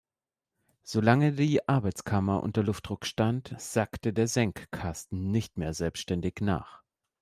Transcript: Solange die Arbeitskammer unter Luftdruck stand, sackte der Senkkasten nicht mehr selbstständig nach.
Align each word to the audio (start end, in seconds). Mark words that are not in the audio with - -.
Solange 0.81 1.31
die 1.31 1.69
Arbeitskammer 1.69 2.41
unter 2.41 2.63
Luftdruck 2.63 3.05
stand, 3.05 3.53
sackte 3.59 4.13
der 4.13 4.27
Senkkasten 4.27 5.29
nicht 5.29 5.59
mehr 5.59 5.75
selbstständig 5.75 6.37
nach. 6.41 6.81